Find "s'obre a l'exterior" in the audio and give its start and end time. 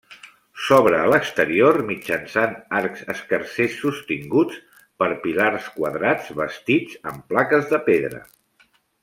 0.67-1.75